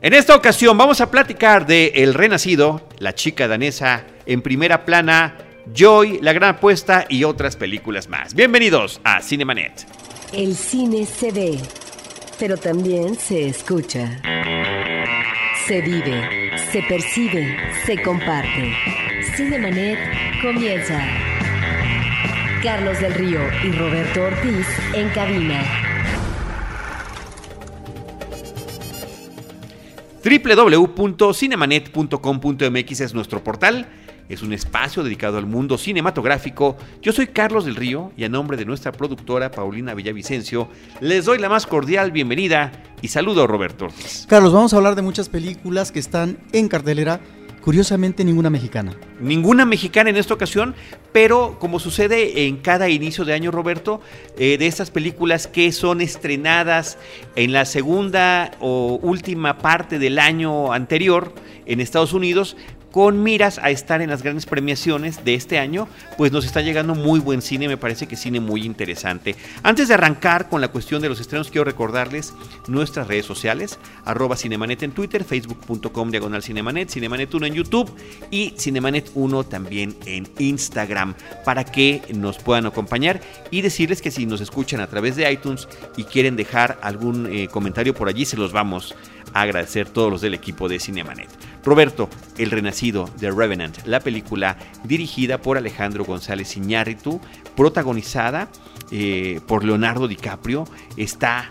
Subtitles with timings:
[0.00, 5.38] En esta ocasión vamos a platicar de El Renacido, la chica danesa en primera plana,
[5.74, 8.32] Joy, La Gran Apuesta y otras películas más.
[8.32, 9.86] Bienvenidos a Cinemanet.
[10.32, 11.58] El cine se ve,
[12.38, 14.22] pero también se escucha.
[15.66, 18.72] Se vive, se percibe, se comparte.
[19.36, 19.98] Cinemanet
[20.40, 21.04] comienza.
[22.62, 25.87] Carlos del Río y Roberto Ortiz en cabina.
[30.22, 33.88] www.cinemanet.com.mx es nuestro portal.
[34.28, 36.76] Es un espacio dedicado al mundo cinematográfico.
[37.00, 40.68] Yo soy Carlos del Río y a nombre de nuestra productora Paulina Villavicencio
[41.00, 44.26] les doy la más cordial bienvenida y saludo a Roberto Ortiz.
[44.28, 47.20] Carlos, vamos a hablar de muchas películas que están en cartelera
[47.62, 48.94] Curiosamente, ninguna mexicana.
[49.20, 50.74] Ninguna mexicana en esta ocasión,
[51.12, 54.00] pero como sucede en cada inicio de año, Roberto,
[54.38, 56.98] eh, de estas películas que son estrenadas
[57.36, 61.32] en la segunda o última parte del año anterior
[61.66, 62.56] en Estados Unidos,
[62.92, 66.94] con miras a estar en las grandes premiaciones de este año, pues nos está llegando
[66.94, 69.36] muy buen cine, me parece que cine muy interesante.
[69.62, 72.32] Antes de arrancar con la cuestión de los estrenos, quiero recordarles
[72.66, 77.90] nuestras redes sociales, arroba Cinemanet en Twitter, facebook.com diagonal Cinemanet, Cinemanet 1 en YouTube
[78.30, 83.20] y Cinemanet 1 también en Instagram, para que nos puedan acompañar
[83.50, 87.48] y decirles que si nos escuchan a través de iTunes y quieren dejar algún eh,
[87.48, 88.94] comentario por allí, se los vamos
[89.34, 91.28] agradecer todos los del equipo de Cinemanet.
[91.64, 97.20] Roberto, El Renacido, The Revenant, la película dirigida por Alejandro González Iñárritu,
[97.56, 98.48] protagonizada
[98.90, 100.64] eh, por Leonardo DiCaprio,
[100.96, 101.50] está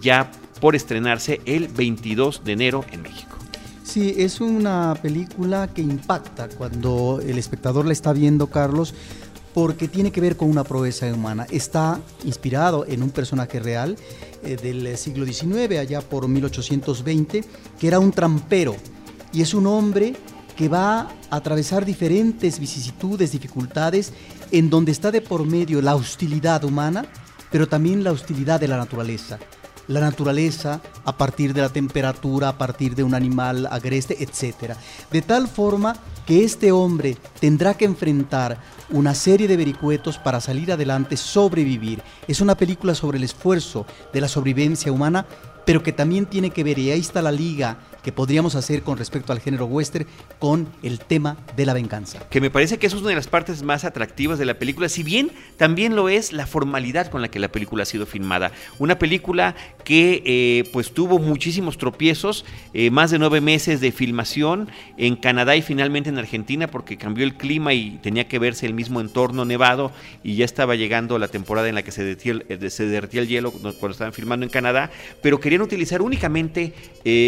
[0.00, 3.36] ya por estrenarse el 22 de enero en México.
[3.84, 8.94] Sí, es una película que impacta cuando el espectador la está viendo, Carlos,
[9.54, 11.46] porque tiene que ver con una proeza humana.
[11.50, 13.96] Está inspirado en un personaje real
[14.42, 17.44] del siglo XIX, allá por 1820,
[17.78, 18.76] que era un trampero
[19.32, 20.14] y es un hombre
[20.56, 24.12] que va a atravesar diferentes vicisitudes, dificultades,
[24.50, 27.04] en donde está de por medio la hostilidad humana,
[27.50, 29.38] pero también la hostilidad de la naturaleza.
[29.86, 34.74] La naturaleza a partir de la temperatura, a partir de un animal agreste, etc.
[35.10, 35.94] De tal forma
[36.28, 42.02] que este hombre tendrá que enfrentar una serie de vericuetos para salir adelante, sobrevivir.
[42.26, 45.24] Es una película sobre el esfuerzo de la sobrevivencia humana,
[45.68, 48.96] pero que también tiene que ver, y ahí está la liga que podríamos hacer con
[48.96, 50.06] respecto al género western
[50.38, 52.20] con el tema de la venganza.
[52.30, 54.88] Que me parece que eso es una de las partes más atractivas de la película,
[54.88, 58.50] si bien también lo es la formalidad con la que la película ha sido filmada.
[58.78, 64.70] Una película que eh, pues tuvo muchísimos tropiezos, eh, más de nueve meses de filmación
[64.96, 68.72] en Canadá y finalmente en Argentina porque cambió el clima y tenía que verse el
[68.72, 69.92] mismo entorno nevado
[70.22, 73.20] y ya estaba llegando la temporada en la que se derretía el, eh, se derretía
[73.20, 74.90] el hielo cuando estaban filmando en Canadá,
[75.20, 76.74] pero querían utilizar únicamente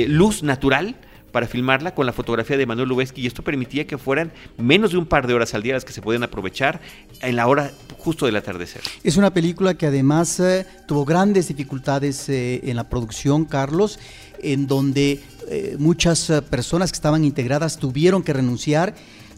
[0.09, 0.95] luz natural
[1.31, 4.99] para filmarla con la fotografía de Manuel Lubezki y esto permitía que fueran menos de
[4.99, 6.81] un par de horas al día las que se podían aprovechar
[7.23, 8.83] en la hora justo del atardecer.
[9.05, 13.99] Es una película que además eh, tuvo grandes dificultades eh, en la producción, Carlos,
[14.43, 18.95] en donde eh, muchas personas que estaban integradas tuvieron que renunciar.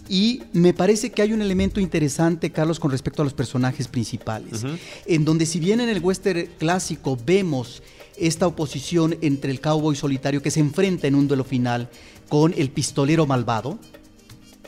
[0.09, 4.65] Y me parece que hay un elemento interesante, Carlos, con respecto a los personajes principales,
[5.07, 7.83] en donde si bien en el western clásico vemos
[8.17, 11.89] esta oposición entre el cowboy solitario que se enfrenta en un duelo final
[12.29, 13.79] con el pistolero malvado,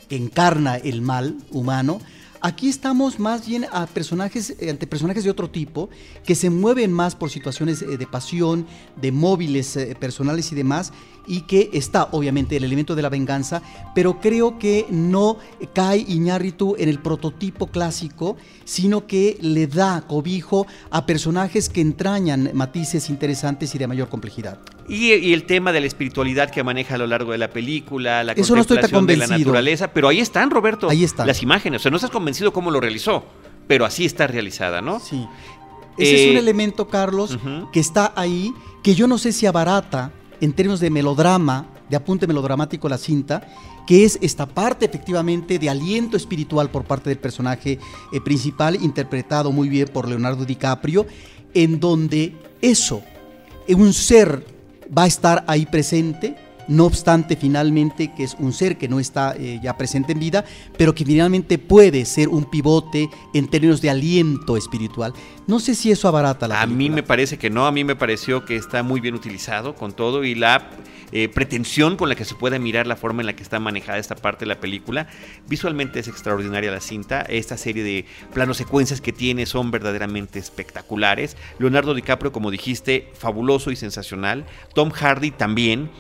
[0.09, 2.01] que encarna el mal humano,
[2.47, 5.89] Aquí estamos más bien a personajes, eh, ante personajes de otro tipo,
[6.27, 8.67] que se mueven más por situaciones eh, de pasión,
[9.01, 10.93] de móviles eh, personales y demás,
[11.27, 13.63] y que está obviamente el elemento de la venganza,
[13.95, 15.39] pero creo que no
[15.73, 22.51] cae Iñárritu en el prototipo clásico, sino que le da cobijo a personajes que entrañan
[22.53, 24.59] matices interesantes y de mayor complejidad.
[24.89, 28.33] Y, el tema de la espiritualidad que maneja a lo largo de la película, la
[28.33, 31.27] Eso contemplación de la naturaleza, pero ahí están, Roberto, ahí están.
[31.27, 33.25] las imágenes, o sea, no estás convencido cómo lo realizó,
[33.67, 35.01] pero así está realizada, ¿no?
[35.01, 35.27] Sí.
[35.97, 37.39] Ese es un eh, elemento, Carlos,
[37.73, 38.53] que está ahí,
[38.83, 43.47] que yo no sé si abarata en términos de melodrama, de apunte melodramático la cinta,
[43.87, 47.79] que es esta parte efectivamente de aliento espiritual por parte del personaje
[48.13, 51.07] eh, principal, interpretado muy bien por Leonardo DiCaprio,
[51.53, 53.03] en donde eso,
[53.69, 54.54] un ser
[54.97, 56.37] va a estar ahí presente,
[56.69, 60.45] no obstante finalmente que es un ser que no está eh, ya presente en vida,
[60.77, 65.13] pero que finalmente puede ser un pivote en términos de aliento espiritual.
[65.47, 67.97] No sé si eso abarata la A mí me parece que no, a mí me
[67.97, 70.71] pareció que está muy bien utilizado con todo y la
[71.17, 73.99] eh, pretensión con la que se puede mirar la forma en la que está manejada
[73.99, 75.07] esta parte de la película.
[75.47, 77.21] Visualmente es extraordinaria la cinta.
[77.23, 81.37] Esta serie de planos secuencias que tiene son verdaderamente espectaculares.
[81.61, 84.47] Leonardo DiCaprio, como dijiste, fabuloso y sensacional.
[84.75, 85.91] Tom Hardy también.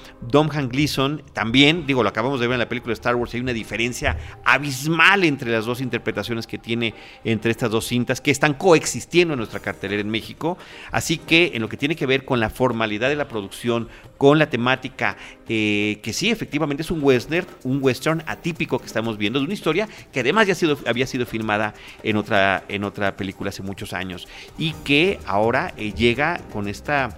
[0.55, 1.87] Han Gleason también.
[1.87, 3.35] Digo, lo acabamos de ver en la película de Star Wars.
[3.35, 8.31] Hay una diferencia abismal entre las dos interpretaciones que tiene entre estas dos cintas que
[8.31, 10.59] están coexistiendo en nuestra cartelera en México.
[10.91, 14.39] Así que en lo que tiene que ver con la formalidad de la producción, con
[14.39, 15.17] la temática,
[15.49, 19.55] eh, que sí, efectivamente es un western, un western atípico que estamos viendo, de una
[19.55, 23.93] historia que además ya sido, había sido filmada en otra, en otra película hace muchos
[23.93, 24.29] años
[24.59, 27.11] y que ahora eh, llega con esta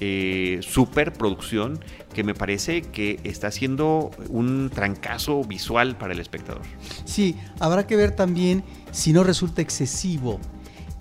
[0.00, 1.80] eh, superproducción
[2.12, 6.62] que me parece que está haciendo un trancazo visual para el espectador.
[7.04, 10.40] Sí, habrá que ver también si no resulta excesivo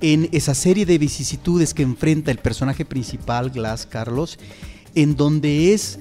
[0.01, 4.37] en esa serie de vicisitudes que enfrenta el personaje principal, Glass Carlos,
[4.95, 5.99] en donde es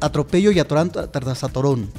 [0.00, 1.90] atropello y atorón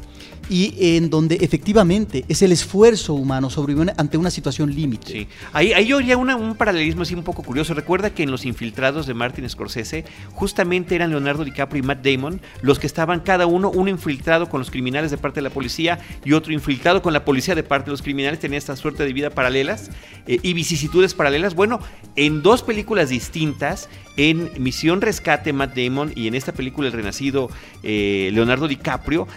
[0.50, 5.12] y en donde efectivamente es el esfuerzo humano sobrevivir ante una situación límite.
[5.12, 7.74] Sí, ahí, ahí yo haría un paralelismo así un poco curioso.
[7.74, 12.42] Recuerda que en Los Infiltrados de Martin Scorsese justamente eran Leonardo DiCaprio y Matt Damon
[12.62, 16.00] los que estaban cada uno, uno infiltrado con los criminales de parte de la policía
[16.26, 19.14] y otro infiltrado con la policía de parte de los criminales, tenía esta suerte de
[19.14, 19.92] vida paralelas
[20.28, 21.54] eh, y vicisitudes paralelas.
[21.56, 21.80] Bueno,
[22.16, 27.50] en dos películas distintas, en Misión Rescate Matt Damon y en esta película El Renacido
[27.84, 29.28] eh, Leonardo DiCaprio,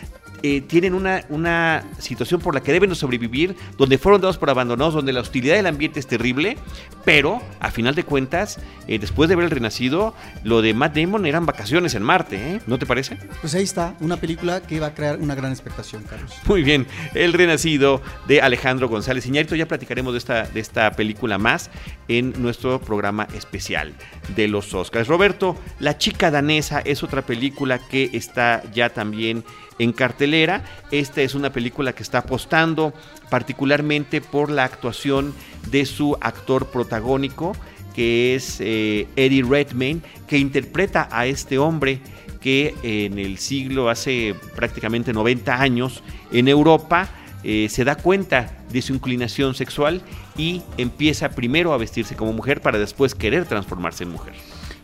[0.42, 4.94] eh, tienen una, una situación por la que deben sobrevivir, donde fueron dados por abandonados,
[4.94, 6.56] donde la hostilidad del ambiente es terrible,
[7.04, 8.58] pero a final de cuentas,
[8.88, 12.60] eh, después de ver el renacido, lo de Matt Damon eran vacaciones en Marte, ¿eh?
[12.66, 13.16] ¿no te parece?
[13.40, 16.32] Pues ahí está, una película que va a crear una gran expectación, Carlos.
[16.46, 21.38] Muy bien, El renacido de Alejandro González Iñárritu, ya platicaremos de esta, de esta película
[21.38, 21.70] más
[22.08, 23.92] en nuestro programa especial
[24.34, 25.08] de los Oscars.
[25.08, 29.44] Roberto, La chica danesa es otra película que está ya también
[29.78, 30.64] en cartelera.
[30.90, 32.92] Esta es una película que está apostando
[33.30, 35.34] particularmente por la actuación
[35.70, 37.56] de su actor protagónico,
[37.94, 42.00] que es eh, Eddie Redmayne, que interpreta a este hombre
[42.40, 46.02] que en el siglo hace prácticamente 90 años
[46.32, 47.08] en Europa
[47.44, 50.02] eh, se da cuenta de su inclinación sexual
[50.36, 54.34] y empieza primero a vestirse como mujer para después querer transformarse en mujer.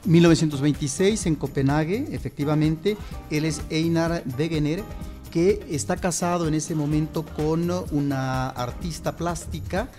[0.09, 2.97] 1926 en Copenhague, efectivamente,
[3.31, 4.83] él es Einar Wegener,
[5.31, 9.91] que está casado en ese momento con una artista plástica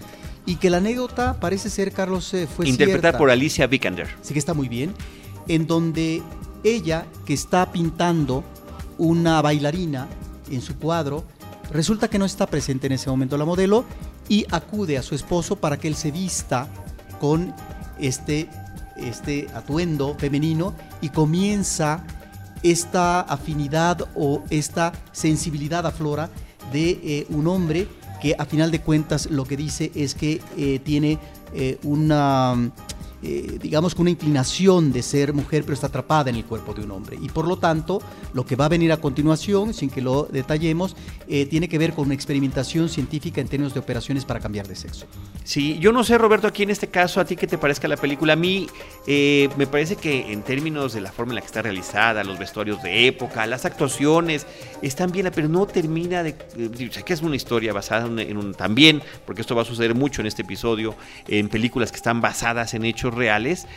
[0.47, 4.07] y que la anécdota parece ser, Carlos, eh, fue Interpretada por Alicia Vikander.
[4.23, 4.95] Sí que está muy bien,
[5.47, 6.23] en donde
[6.63, 8.43] ella, que está pintando
[8.97, 10.07] una bailarina
[10.49, 11.23] en su cuadro,
[11.71, 13.85] resulta que no está presente en ese momento la modelo
[14.27, 16.67] y acude a su esposo para que él se vista
[17.19, 17.53] con
[17.99, 18.49] este
[19.07, 22.03] este atuendo femenino y comienza
[22.63, 26.29] esta afinidad o esta sensibilidad a Flora
[26.71, 27.87] de eh, un hombre
[28.21, 31.19] que a final de cuentas lo que dice es que eh, tiene
[31.53, 32.71] eh, una
[33.21, 36.83] eh, digamos, con una inclinación de ser mujer, pero está atrapada en el cuerpo de
[36.83, 37.17] un hombre.
[37.21, 38.01] Y por lo tanto,
[38.33, 40.95] lo que va a venir a continuación, sin que lo detallemos,
[41.27, 44.75] eh, tiene que ver con una experimentación científica en términos de operaciones para cambiar de
[44.75, 45.05] sexo.
[45.43, 47.97] Sí, yo no sé, Roberto, aquí en este caso, a ti qué te parezca la
[47.97, 48.33] película.
[48.33, 48.67] A mí
[49.07, 52.39] eh, me parece que en términos de la forma en la que está realizada, los
[52.39, 54.47] vestuarios de época, las actuaciones,
[54.81, 56.35] están bien, pero no termina de...
[56.91, 60.21] sé que es una historia basada en un, también, porque esto va a suceder mucho
[60.21, 60.95] en este episodio,
[61.27, 63.67] en películas que están basadas en hechos reales,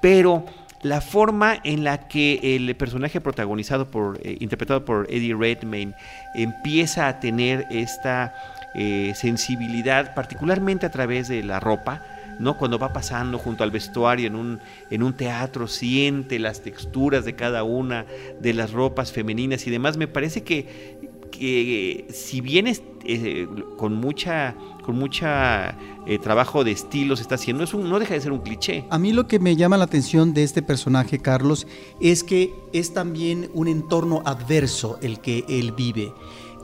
[0.00, 0.44] pero
[0.82, 5.94] la forma en la que el personaje protagonizado por, eh, interpretado por Eddie Redmayne,
[6.34, 8.34] empieza a tener esta
[8.74, 12.02] eh, sensibilidad, particularmente a través de la ropa,
[12.38, 12.58] ¿no?
[12.58, 17.34] Cuando va pasando junto al vestuario en un, en un teatro, siente las texturas de
[17.34, 18.04] cada una
[18.40, 19.96] de las ropas femeninas y demás.
[19.96, 21.00] Me parece que,
[21.32, 24.54] que si bien es eh, con mucha
[24.86, 25.76] con mucha
[26.06, 28.86] eh, trabajo de estilo se está haciendo, es no deja de ser un cliché.
[28.88, 31.66] A mí lo que me llama la atención de este personaje, Carlos,
[32.00, 36.14] es que es también un entorno adverso el que él vive.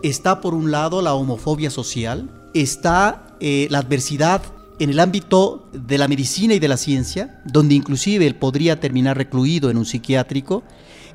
[0.05, 4.43] Está por un lado la homofobia social, está eh, la adversidad
[4.79, 9.17] en el ámbito de la medicina y de la ciencia, donde inclusive él podría terminar
[9.17, 10.63] recluido en un psiquiátrico,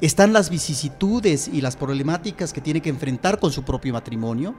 [0.02, 4.56] están las vicisitudes y las problemáticas que tiene que enfrentar con su propio matrimonio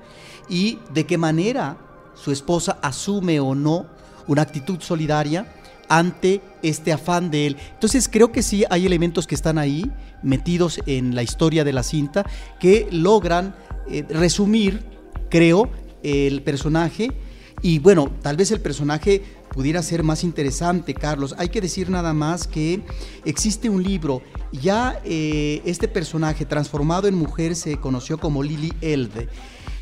[0.49, 1.79] y de qué manera
[2.23, 3.87] su esposa asume o no
[4.27, 5.47] una actitud solidaria
[5.89, 7.57] ante este afán de él.
[7.73, 9.91] Entonces creo que sí hay elementos que están ahí
[10.23, 12.27] metidos en la historia de la cinta
[12.61, 13.55] que logran
[13.89, 14.85] eh, resumir,
[15.31, 15.71] creo,
[16.03, 17.11] el personaje
[17.63, 21.35] y bueno, tal vez el personaje pudiera ser más interesante, Carlos.
[21.39, 22.83] Hay que decir nada más que
[23.25, 24.23] existe un libro,
[24.53, 29.29] ya eh, este personaje transformado en mujer se conoció como Lily Elde.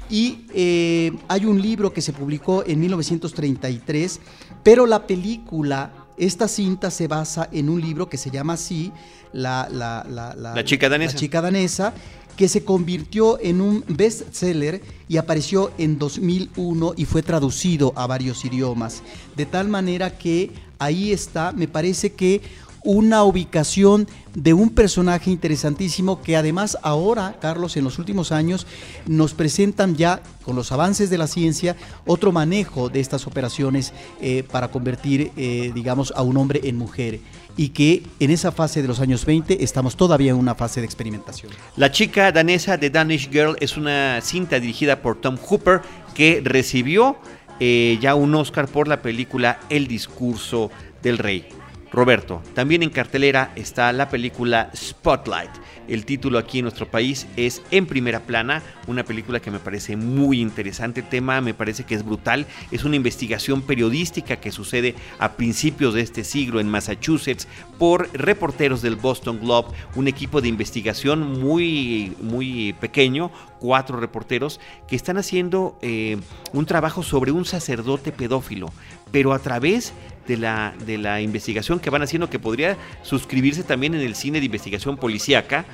[0.08, 4.20] Y eh, hay un libro que se publicó en 1933,
[4.62, 8.92] pero la película, esta cinta se basa en un libro que se llama así,
[9.32, 11.12] La, la chica danesa.
[11.12, 11.94] La chica danesa,
[12.36, 18.44] que se convirtió en un bestseller y apareció en 2001 y fue traducido a varios
[18.44, 19.02] idiomas.
[19.36, 22.42] De tal manera que ahí está, me parece que
[22.86, 28.66] una ubicación de un personaje interesantísimo que además ahora, Carlos, en los últimos años
[29.06, 31.76] nos presentan ya, con los avances de la ciencia,
[32.06, 37.18] otro manejo de estas operaciones eh, para convertir, eh, digamos, a un hombre en mujer
[37.56, 40.86] y que en esa fase de los años 20 estamos todavía en una fase de
[40.86, 41.50] experimentación.
[41.76, 45.80] La chica danesa de Danish Girl es una cinta dirigida por Tom Hooper
[46.14, 47.16] que recibió
[47.58, 50.70] eh, ya un Oscar por la película El discurso
[51.02, 51.48] del rey.
[51.96, 55.48] Roberto, también en cartelera está la película Spotlight.
[55.88, 59.96] El título aquí en nuestro país es En Primera Plana, una película que me parece
[59.96, 61.00] muy interesante.
[61.00, 62.44] Tema me parece que es brutal.
[62.70, 67.48] Es una investigación periodística que sucede a principios de este siglo en Massachusetts
[67.78, 74.96] por reporteros del Boston Globe, un equipo de investigación muy, muy pequeño, cuatro reporteros, que
[74.96, 76.18] están haciendo eh,
[76.52, 78.70] un trabajo sobre un sacerdote pedófilo,
[79.10, 79.92] pero a través
[80.26, 84.40] de la, de la investigación que van haciendo, que podría suscribirse también en el cine
[84.40, 85.64] de investigación policíaca,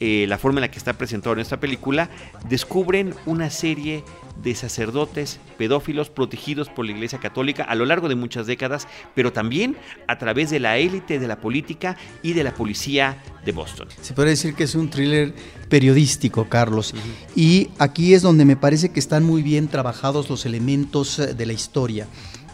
[0.00, 2.08] eh, la forma en la que está presentado en esta película,
[2.48, 4.04] descubren una serie
[4.40, 9.32] de sacerdotes pedófilos protegidos por la Iglesia Católica a lo largo de muchas décadas, pero
[9.32, 9.76] también
[10.06, 13.88] a través de la élite de la política y de la policía de Boston.
[14.00, 15.34] Se puede decir que es un thriller
[15.68, 16.94] periodístico, Carlos,
[17.34, 21.44] y aquí es donde me parece que están muy bien trabajados los elementos eh, de
[21.44, 22.06] la historia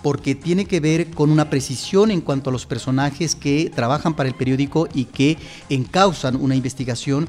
[0.05, 4.29] porque tiene que ver con una precisión en cuanto a los personajes que trabajan para
[4.29, 5.39] el periódico y que
[5.71, 7.27] encausan una investigación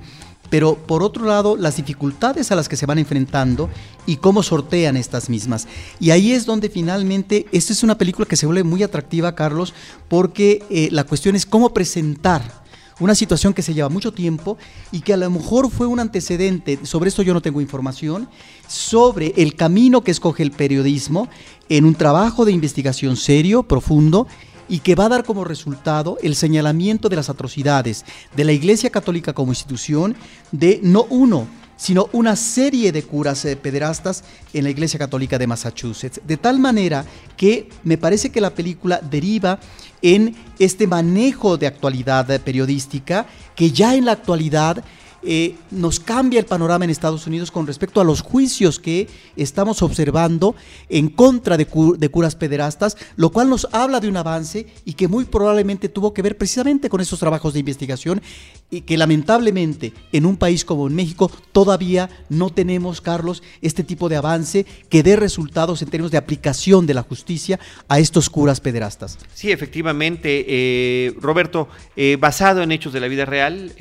[0.50, 3.70] pero por otro lado las dificultades a las que se van enfrentando
[4.05, 5.67] y cómo sortean estas mismas.
[6.00, 9.74] Y ahí es donde finalmente, esta es una película que se vuelve muy atractiva, Carlos,
[10.08, 12.65] porque eh, la cuestión es cómo presentar
[13.00, 14.58] una situación que se lleva mucho tiempo
[14.92, 18.30] y que a lo mejor fue un antecedente, sobre esto yo no tengo información,
[18.68, 21.28] sobre el camino que escoge el periodismo
[21.70, 24.28] en un trabajo de investigación serio, profundo,
[24.68, 28.04] y que va a dar como resultado el señalamiento de las atrocidades
[28.36, 30.16] de la Iglesia Católica como institución
[30.52, 35.48] de no uno, sino una serie de curas eh, pederastas en la Iglesia Católica de
[35.48, 36.22] Massachusetts.
[36.25, 37.05] De tal manera
[37.38, 39.60] que me parece que la película deriva
[40.01, 44.84] en este manejo de actualidad eh, periodística que ya en la actualidad
[45.25, 49.82] eh, nos cambia el panorama en Estados Unidos con respecto a los juicios que estamos
[49.82, 50.55] observando
[50.88, 55.25] en contra de, curas pederastas, lo cual nos habla de un avance y que muy
[55.25, 58.22] probablemente tuvo que ver precisamente con esos trabajos de investigación
[58.70, 64.10] y que lamentablemente en un país como en México todavía no tenemos, Carlos, este tipo
[64.10, 68.60] de avance que dé resultados en términos de aplicación de la justicia a estos curas
[68.60, 69.17] pederastas.
[69.34, 73.74] Sí, efectivamente, eh, Roberto, eh, basado en hechos de la vida real,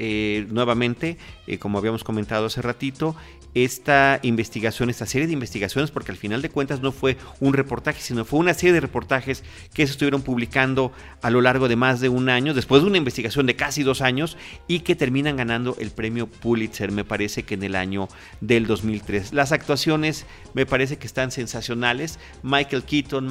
[0.49, 3.15] nuevamente, eh, como habíamos comentado hace ratito,
[3.55, 8.01] esta investigación, esta serie de investigaciones, porque al final de cuentas no fue un reportaje,
[8.01, 12.01] sino fue una serie de reportajes que se estuvieron publicando a lo largo de más
[12.01, 14.37] de un año, después de una investigación de casi dos años,
[14.67, 18.09] y que terminan ganando el premio Pulitzer, me parece que en el año
[18.41, 19.33] del 2003.
[19.33, 22.19] Las actuaciones me parece que están sensacionales.
[22.43, 23.31] Michael Keaton,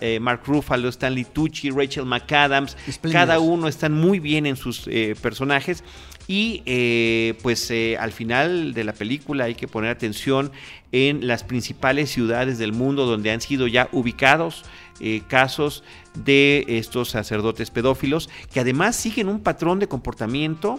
[0.00, 2.76] eh, Mark Ruffalo, Stanley Tucci, Rachel McAdams,
[3.12, 5.84] cada uno están muy bien en sus eh, personajes.
[6.30, 10.52] Y eh, pues eh, al final de la película hay que poner atención
[10.92, 14.62] en las principales ciudades del mundo donde han sido ya ubicados
[15.00, 15.82] eh, casos
[16.14, 20.78] de estos sacerdotes pedófilos que además siguen un patrón de comportamiento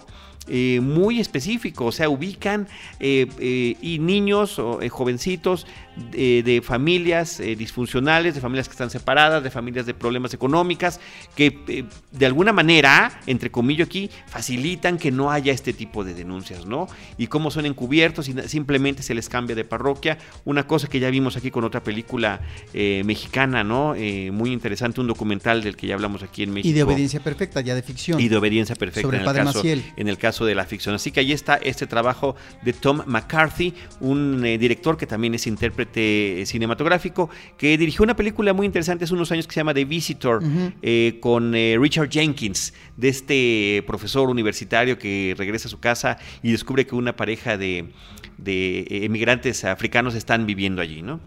[0.54, 2.68] eh, muy específico, o sea, ubican
[3.00, 5.66] eh, eh, y niños o jovencitos
[6.12, 11.02] de familias disfuncionales, de familias que están separadas, de familias de problemas económicas,
[11.36, 16.66] que de alguna manera, entre comillas aquí, facilitan que no haya este tipo de denuncias,
[16.66, 16.88] ¿no?
[17.18, 21.10] Y cómo son encubiertos y simplemente se les cambia de parroquia, una cosa que ya
[21.10, 22.40] vimos aquí con otra película
[22.74, 23.94] mexicana, ¿no?
[24.32, 26.70] muy interesante, un documental del que ya hablamos aquí en México.
[26.70, 28.20] Y de obediencia perfecta, ya de ficción.
[28.20, 29.02] Y de obediencia perfecta.
[29.02, 29.84] Sobre el padre Maciel.
[29.98, 30.96] En el caso de la ficción.
[30.96, 35.48] Así que ahí está este trabajo de Tom McCarthy, un eh, director que también es
[35.48, 39.86] intérprete cinematográfico, que dirigió una película muy interesante hace unos años que se llama The
[39.86, 40.44] Visitor,
[40.82, 46.52] eh, con eh, Richard Jenkins, de este profesor universitario que regresa a su casa y
[46.52, 47.92] descubre que una pareja de,
[48.38, 51.20] de emigrantes africanos están viviendo allí, ¿no?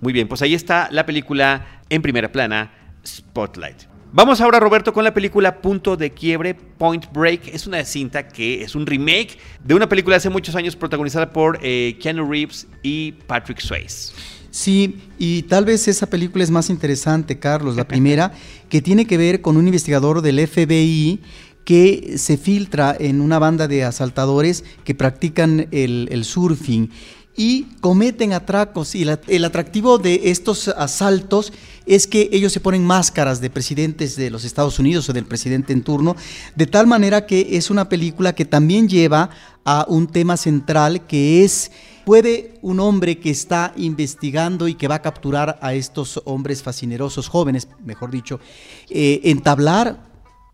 [0.00, 2.72] Muy bien, pues ahí está la película en primera plana,
[3.04, 3.97] Spotlight.
[4.10, 7.48] Vamos ahora, Roberto, con la película Punto de Quiebre, Point Break.
[7.52, 11.58] Es una cinta que es un remake de una película hace muchos años protagonizada por
[11.62, 14.14] eh, Keanu Reeves y Patrick Swayze.
[14.50, 18.32] Sí, y tal vez esa película es más interesante, Carlos, la primera,
[18.70, 21.20] que tiene que ver con un investigador del FBI
[21.68, 26.88] que se filtra en una banda de asaltadores que practican el, surfing
[27.38, 28.94] y cometen atracos.
[28.94, 31.52] Y el atractivo de estos asaltos
[31.86, 35.72] es que ellos se ponen máscaras de presidentes de los Estados Unidos o del presidente
[35.72, 36.16] en turno,
[36.56, 39.30] de tal manera que es una película que también lleva
[39.64, 41.70] a un tema central que es
[42.08, 47.28] ¿Puede un hombre que está investigando y que va a capturar a estos hombres fascinerosos,
[47.28, 48.40] jóvenes, mejor dicho,
[48.88, 50.08] eh, entablar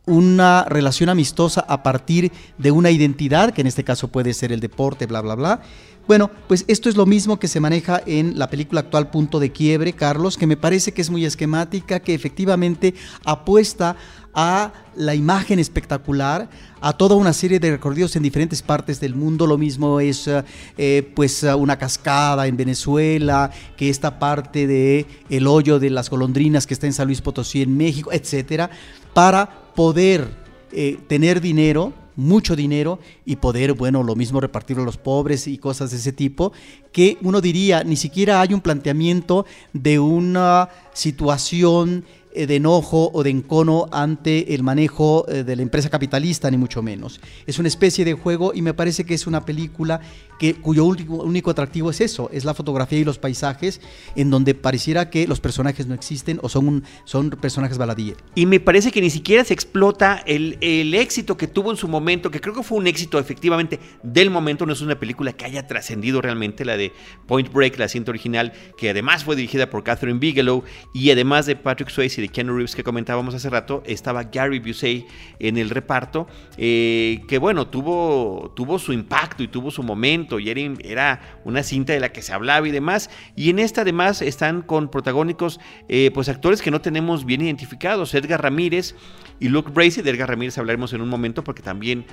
[0.04, 4.58] una relación amistosa a partir de una identidad, que en este caso puede ser el
[4.58, 5.62] deporte, bla, bla, bla?
[6.06, 9.52] Bueno, pues esto es lo mismo que se maneja en la película actual Punto de
[9.52, 12.94] Quiebre, Carlos, que me parece que es muy esquemática, que efectivamente
[13.24, 13.96] apuesta
[14.34, 16.50] a la imagen espectacular,
[16.82, 19.46] a toda una serie de recorridos en diferentes partes del mundo.
[19.46, 20.28] Lo mismo es
[20.76, 26.66] eh, pues una cascada en Venezuela, que esta parte de el hoyo de las golondrinas
[26.66, 28.68] que está en San Luis Potosí en México, etcétera,
[29.14, 30.28] para poder
[30.70, 35.58] eh, tener dinero mucho dinero y poder, bueno, lo mismo repartirlo a los pobres y
[35.58, 36.52] cosas de ese tipo,
[36.92, 42.04] que uno diría, ni siquiera hay un planteamiento de una situación
[42.36, 46.56] eh, de enojo o de encono ante el manejo eh, de la empresa capitalista, ni
[46.56, 47.20] mucho menos.
[47.46, 50.00] Es una especie de juego y me parece que es una película
[50.38, 53.80] que, cuyo único, atractivo es eso, es la fotografía y los paisajes,
[54.16, 58.16] en donde pareciera que los personajes no existen o son, son personajes baladíes.
[58.34, 61.88] Y me parece que ni siquiera se explota el, el éxito que tuvo en su
[61.88, 65.44] momento, que creo que fue un éxito efectivamente del momento, no es una película que
[65.44, 66.92] haya trascendido realmente, la de
[67.26, 71.56] Point Break, la cinta original, que además fue dirigida por Catherine Bigelow y además de
[71.56, 75.06] Patrick Swayze de Keanu Reeves que comentábamos hace rato, estaba Gary Busey
[75.38, 76.26] en el reparto,
[76.56, 81.62] eh, que bueno, tuvo, tuvo su impacto y tuvo su momento y era, era, una
[81.62, 83.10] cinta de la que se hablaba y demás.
[83.36, 88.14] Y en esta además están con protagónicos, eh, pues actores que no tenemos bien identificados,
[88.14, 88.94] Edgar Ramírez
[89.40, 90.02] y Luke Bracey.
[90.02, 92.06] De Edgar Ramírez hablaremos en un momento porque también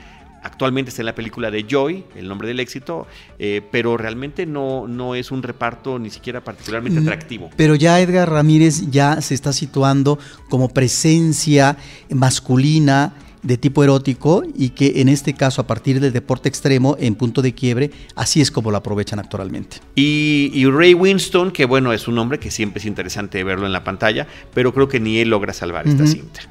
[0.44, 3.06] Actualmente está en la película de Joy, El nombre del éxito,
[3.38, 7.50] eh, pero realmente no, no es un reparto ni siquiera particularmente mm, atractivo.
[7.56, 10.18] Pero ya Edgar Ramírez ya se está situando
[10.50, 11.78] como presencia
[12.10, 17.16] masculina de tipo erótico y que en este caso a partir del deporte extremo en
[17.16, 19.78] punto de quiebre, así es como lo aprovechan actualmente.
[19.96, 23.84] Y, Ray Winston, que bueno, es un hombre que siempre es interesante verlo en la
[23.84, 26.42] pantalla, pero creo que ni él logra salvar esta cinta.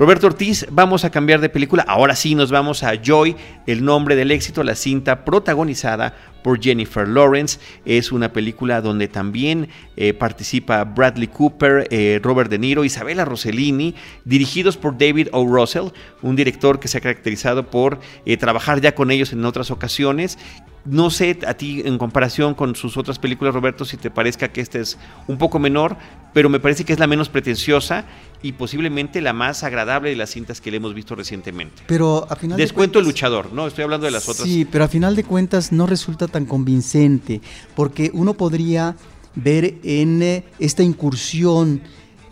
[0.00, 1.84] Roberto Ortiz, vamos a cambiar de película.
[1.86, 3.36] Ahora sí nos vamos a Joy,
[3.66, 7.60] el nombre del éxito, la cinta protagonizada por Jennifer Lawrence.
[7.84, 13.94] Es una película donde también eh, participa Bradley Cooper, eh, Robert De Niro, Isabella Rossellini,
[14.24, 15.44] dirigidos por David O.
[15.46, 15.90] Russell,
[16.22, 20.38] un director que se ha caracterizado por eh, trabajar ya con ellos en otras ocasiones
[20.84, 24.60] no sé a ti en comparación con sus otras películas, Roberto, si te parezca que
[24.60, 25.96] esta es un poco menor,
[26.32, 28.04] pero me parece que es la menos pretenciosa
[28.42, 31.82] y posiblemente la más agradable de las cintas que le hemos visto recientemente.
[31.86, 33.66] Pero a final Descuento el luchador, ¿no?
[33.66, 34.48] Estoy hablando de las otras.
[34.48, 37.40] Sí, pero a final de cuentas no resulta tan convincente,
[37.74, 38.96] porque uno podría
[39.34, 41.82] ver en eh, esta incursión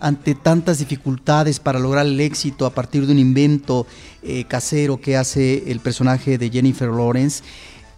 [0.00, 3.86] ante tantas dificultades para lograr el éxito a partir de un invento
[4.22, 7.42] eh, casero que hace el personaje de Jennifer Lawrence,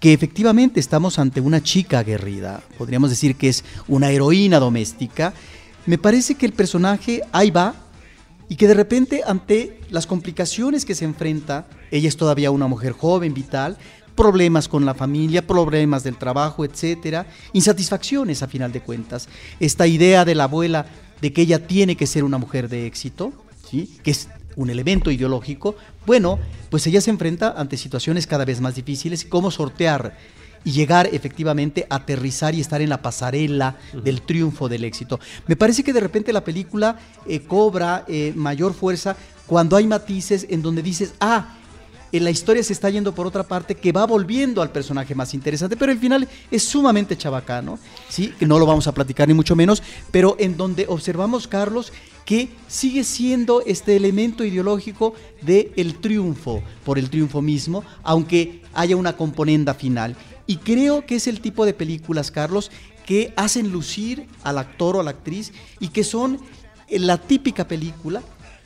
[0.00, 5.34] que efectivamente estamos ante una chica aguerrida, podríamos decir que es una heroína doméstica,
[5.86, 7.74] me parece que el personaje ahí va
[8.48, 12.92] y que de repente ante las complicaciones que se enfrenta, ella es todavía una mujer
[12.92, 13.76] joven, vital,
[14.16, 19.28] problemas con la familia, problemas del trabajo, etcétera, insatisfacciones a final de cuentas.
[19.60, 20.86] Esta idea de la abuela
[21.20, 23.32] de que ella tiene que ser una mujer de éxito,
[23.70, 23.98] ¿sí?
[24.02, 26.38] que es un elemento ideológico, bueno,
[26.70, 30.16] pues ella se enfrenta ante situaciones cada vez más difíciles, cómo sortear
[30.64, 35.18] y llegar efectivamente a aterrizar y estar en la pasarela del triunfo del éxito.
[35.46, 40.46] Me parece que de repente la película eh, cobra eh, mayor fuerza cuando hay matices
[40.50, 41.56] en donde dices, ah,
[42.12, 45.32] en la historia se está yendo por otra parte que va volviendo al personaje más
[45.32, 48.34] interesante, pero el final es sumamente chabacano, ¿sí?
[48.38, 51.92] que no lo vamos a platicar ni mucho menos, pero en donde observamos, Carlos,
[52.24, 58.96] que sigue siendo este elemento ideológico del el triunfo, por el triunfo mismo, aunque haya
[58.96, 60.16] una componenda final.
[60.46, 62.70] Y creo que es el tipo de películas, Carlos,
[63.06, 66.38] que hacen lucir al actor o a la actriz y que son
[66.88, 68.22] la típica película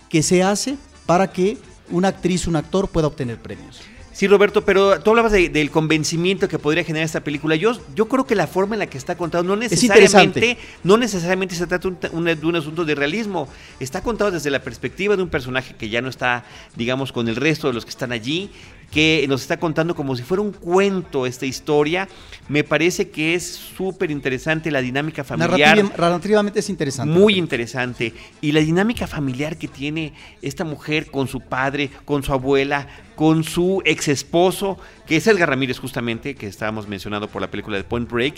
[0.08, 1.58] que se hace para que
[1.90, 3.80] una actriz, un actor pueda obtener premios.
[4.14, 7.56] Sí, Roberto, pero tú hablabas de- del convencimiento que podría generar esta película.
[7.56, 11.56] Yo, yo creo que la forma en la que está contado no necesariamente, no necesariamente
[11.56, 13.48] se trata un- un- de un asunto de realismo.
[13.80, 16.44] Está contado desde la perspectiva de un personaje que ya no está,
[16.76, 18.50] digamos, con el resto de los que están allí,
[18.94, 22.08] que nos está contando como si fuera un cuento esta historia.
[22.48, 25.76] Me parece que es súper interesante la dinámica familiar.
[25.76, 27.12] Narrativa- narrativamente es interesante.
[27.18, 28.14] Muy interesante.
[28.40, 33.42] Y la dinámica familiar que tiene esta mujer con su padre, con su abuela, con
[33.42, 37.84] su ex esposo, que es Edgar Ramírez justamente, que estábamos mencionando por la película de
[37.84, 38.34] Point Break,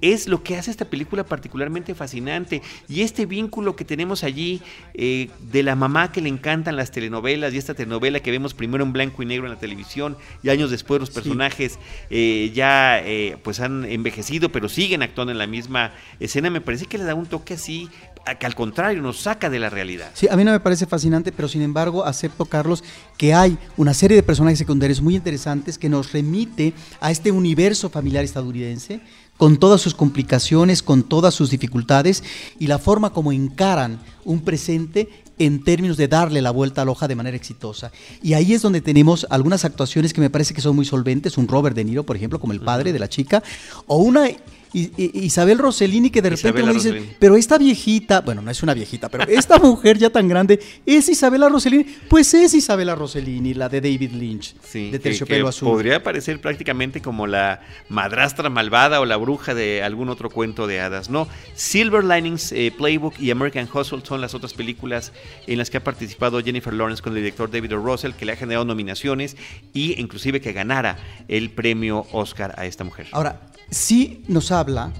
[0.00, 2.62] es lo que hace esta película particularmente fascinante.
[2.88, 4.60] Y este vínculo que tenemos allí
[4.94, 8.84] eh, de la mamá que le encantan las telenovelas y esta telenovela que vemos primero
[8.84, 11.14] en blanco y negro en la televisión y años después los Sí.
[11.14, 11.78] personajes
[12.10, 16.86] eh, ya eh, pues han envejecido pero siguen actuando en la misma escena, me parece
[16.86, 17.88] que le da un toque así
[18.34, 20.10] que al contrario nos saca de la realidad.
[20.14, 22.82] Sí, a mí no me parece fascinante, pero sin embargo acepto, Carlos,
[23.16, 27.88] que hay una serie de personajes secundarios muy interesantes que nos remite a este universo
[27.88, 29.00] familiar estadounidense,
[29.36, 32.24] con todas sus complicaciones, con todas sus dificultades
[32.58, 35.08] y la forma como encaran un presente
[35.38, 37.92] en términos de darle la vuelta a la hoja de manera exitosa.
[38.22, 41.48] Y ahí es donde tenemos algunas actuaciones que me parece que son muy solventes, un
[41.48, 43.42] Robert De Niro, por ejemplo, como el padre de la chica,
[43.86, 44.28] o una
[44.72, 47.16] Isabel Rossellini que de repente Isabela uno dice, Rossellini.
[47.18, 51.08] pero esta viejita, bueno, no es una viejita, pero esta mujer ya tan grande, ¿es
[51.08, 51.84] Isabela Rossellini?
[52.08, 55.68] Pues es Isabela Rossellini, la de David Lynch, Sí, de Terciopelo Azul.
[55.68, 60.80] Podría parecer prácticamente como la madrastra malvada o la bruja de algún otro cuento de
[60.80, 61.10] hadas.
[61.10, 65.12] No, Silver Linings eh, Playbook y American Hustle son las otras películas
[65.46, 67.78] en las que ha participado Jennifer Lawrence con el director David O.
[67.78, 69.36] Russell, que le ha generado nominaciones
[69.72, 70.98] y inclusive que ganara
[71.28, 73.06] el premio Oscar a esta mujer.
[73.12, 74.92] Ahora, sí nos habla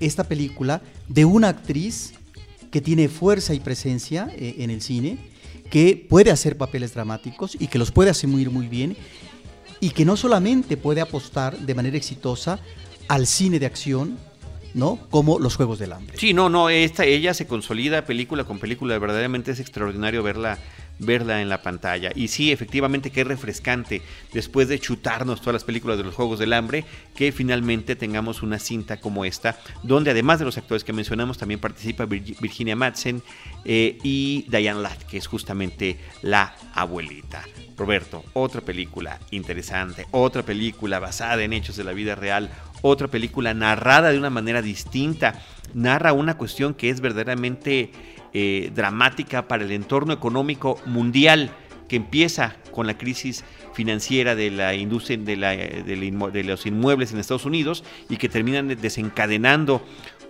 [0.00, 2.14] esta película de una actriz
[2.70, 5.18] que tiene fuerza y presencia eh, en el cine,
[5.70, 8.96] que puede hacer papeles dramáticos y que los puede asumir muy bien,
[9.80, 12.58] y que no solamente puede apostar de manera exitosa
[13.08, 14.16] al cine de acción,
[14.72, 14.98] ¿no?
[15.10, 16.16] Como los Juegos del Hambre.
[16.18, 20.58] Sí, no, no, esta, ella se consolida película con película, verdaderamente es extraordinario verla,
[20.98, 22.10] verla en la pantalla.
[22.14, 24.02] Y sí, efectivamente es refrescante,
[24.32, 26.84] después de chutarnos todas las películas de los Juegos del Hambre,
[27.16, 31.60] que finalmente tengamos una cinta como esta, donde además de los actores que mencionamos, también
[31.60, 33.22] participa Vir- Virginia Madsen
[33.64, 37.44] eh, y Diane Ladd, que es justamente la abuelita.
[37.76, 42.50] Roberto, otra película interesante, otra película basada en hechos de la vida real,
[42.82, 47.90] otra película narrada de una manera distinta, narra una cuestión que es verdaderamente
[48.34, 51.50] eh, dramática para el entorno económico mundial,
[51.88, 56.42] que empieza con la crisis financiera de la industria de, la- de la inmue- de
[56.44, 59.80] los inmuebles en Estados Unidos y que terminan desencadenando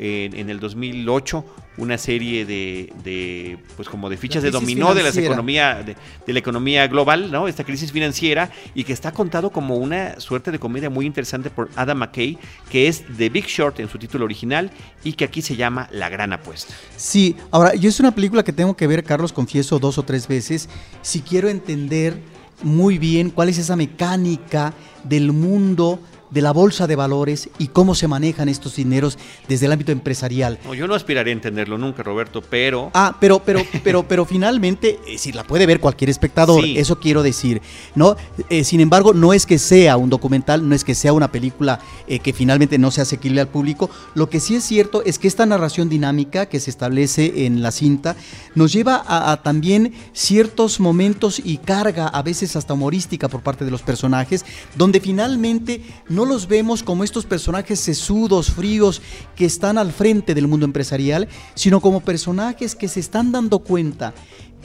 [0.00, 1.44] eh, en el 2008
[1.76, 6.33] una serie de, de, pues como de fichas de dominó de las economía de, de
[6.33, 7.48] la economía global, ¿no?
[7.48, 11.70] Esta crisis financiera y que está contado como una suerte de comedia muy interesante por
[11.76, 12.38] Adam McKay,
[12.70, 14.70] que es The Big Short en su título original
[15.04, 16.74] y que aquí se llama La Gran Apuesta.
[16.96, 20.28] Sí, ahora, yo es una película que tengo que ver, Carlos, confieso, dos o tres
[20.28, 20.68] veces,
[21.02, 22.18] si quiero entender
[22.62, 24.72] muy bien cuál es esa mecánica
[25.04, 25.98] del mundo
[26.34, 29.16] de la bolsa de valores y cómo se manejan estos dineros
[29.48, 30.58] desde el ámbito empresarial.
[30.64, 34.98] No, yo no aspiraré a entenderlo nunca, Roberto, pero Ah, pero, pero, pero, pero finalmente,
[35.06, 36.76] es decir, la puede ver cualquier espectador, Sí.
[36.78, 37.62] eso quiero decir,
[37.94, 38.16] ¿no?
[38.50, 41.78] Eh, sin embargo, no es que sea un documental, no es que sea una película
[42.08, 43.88] eh, que finalmente no sea asequible al público.
[44.14, 47.70] Lo que sí es cierto es que esta narración dinámica que se establece en la
[47.70, 48.16] cinta
[48.56, 53.64] nos lleva a, a también ciertos momentos y carga, a veces hasta humorística por parte
[53.64, 54.44] de los personajes,
[54.74, 59.02] donde finalmente no los vemos como estos personajes sesudos, fríos,
[59.37, 64.14] que están al frente del mundo empresarial, sino como personajes que se están dando cuenta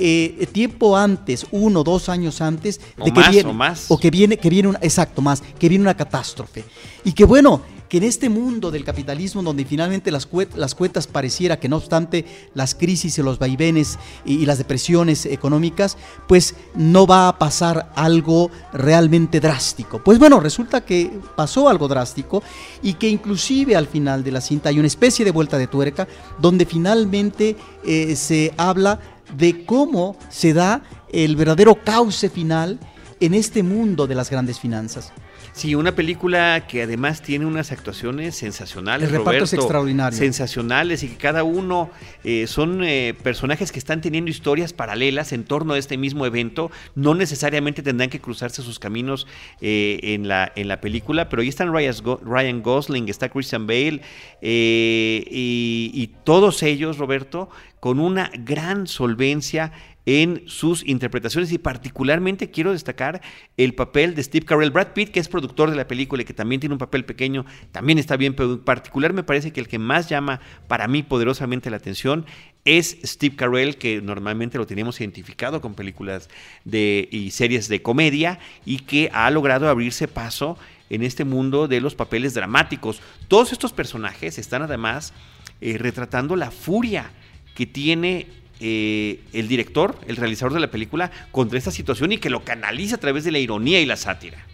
[0.01, 3.85] eh, tiempo antes, uno, dos años antes, O de que más, viene, o más.
[3.89, 6.63] o que viene, que viene una, exacto, más, que viene una catástrofe.
[7.03, 11.59] Y que bueno, que en este mundo del capitalismo donde finalmente las, las cuentas pareciera
[11.59, 15.97] que no obstante las crisis y los vaivenes y, y las depresiones económicas,
[16.27, 20.03] pues no va a pasar algo realmente drástico.
[20.03, 22.43] Pues bueno, resulta que pasó algo drástico
[22.83, 26.07] y que inclusive al final de la cinta hay una especie de vuelta de tuerca
[26.39, 28.99] donde finalmente eh, se habla
[29.35, 32.79] de cómo se da el verdadero cauce final
[33.19, 35.11] en este mundo de las grandes finanzas.
[35.59, 39.09] Sí, una película que además tiene unas actuaciones sensacionales.
[39.09, 40.17] El reparto es Roberto, extraordinario.
[40.17, 41.89] Sensacionales y que cada uno
[42.23, 46.71] eh, son eh, personajes que están teniendo historias paralelas en torno a este mismo evento.
[46.95, 49.27] No necesariamente tendrán que cruzarse sus caminos
[49.59, 53.67] eh, en, la, en la película, pero ahí están Ryan, Go- Ryan Gosling, está Christian
[53.67, 54.01] Bale
[54.41, 57.49] y, y todos ellos, Roberto,
[57.81, 59.73] con una gran solvencia
[60.09, 63.21] en sus interpretaciones y particularmente quiero destacar
[63.57, 64.71] el papel de Steve Carell.
[64.71, 67.45] Brad Pitt, que es productor de la película y que también tiene un papel pequeño,
[67.71, 71.03] también está bien, pero en particular me parece que el que más llama para mí
[71.03, 72.25] poderosamente la atención
[72.65, 76.27] es Steve Carell, que normalmente lo tenemos identificado con películas
[76.65, 80.57] de, y series de comedia y que ha logrado abrirse paso
[80.89, 82.99] en este mundo de los papeles dramáticos.
[83.27, 85.13] Todos estos personajes están además
[85.61, 87.11] eh, retratando la furia
[87.53, 92.29] que tiene eh, el director, el realizador de la película, contra esta situación y que
[92.29, 94.45] lo canaliza a través de la ironía y la sátira.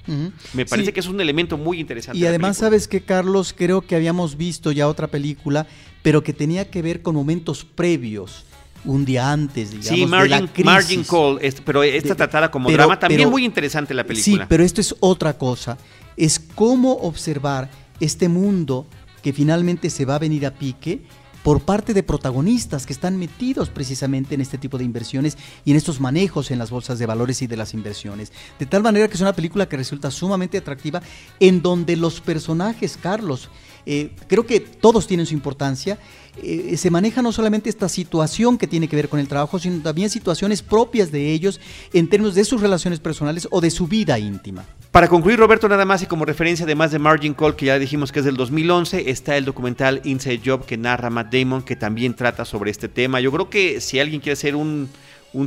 [0.54, 2.20] Me parece que es un elemento muy interesante.
[2.20, 3.54] Y además, ¿sabes que Carlos?
[3.58, 5.66] Creo que habíamos visto ya otra película,
[6.04, 8.46] pero que tenía que ver con momentos previos
[8.86, 9.90] un día antes, digamos.
[9.90, 14.44] Sí, Margin, Margin Call, pero esta tratada como drama, también muy interesante la película.
[14.44, 15.78] Sí, pero esto es otra cosa.
[16.16, 18.86] Es cómo observar este mundo
[19.24, 21.02] que finalmente se va a venir a pique
[21.46, 25.78] por parte de protagonistas que están metidos precisamente en este tipo de inversiones y en
[25.78, 28.32] estos manejos en las bolsas de valores y de las inversiones.
[28.58, 31.04] De tal manera que es una película que resulta sumamente atractiva
[31.40, 33.52] en donde los personajes, Carlos,
[33.86, 36.00] eh, creo que todos tienen su importancia.
[36.42, 39.84] Eh, se maneja no solamente esta situación que tiene que ver con el trabajo, sino
[39.84, 41.62] también situaciones propias de ellos
[41.94, 44.66] en términos de sus relaciones personales o de su vida íntima.
[44.96, 48.14] Para concluir, Roberto, nada más y como referencia, además de Margin Call, que ya dijimos
[48.14, 52.14] que es del 2011, está el documental Inside Job que narra Matt Damon, que también
[52.14, 53.20] trata sobre este tema.
[53.20, 54.90] Yo creo que si alguien quiere hacer un,